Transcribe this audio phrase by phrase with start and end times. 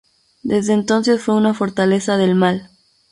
[0.41, 2.71] Desde entonces fue una fortaleza del mal.